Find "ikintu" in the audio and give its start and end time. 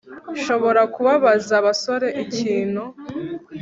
2.23-2.81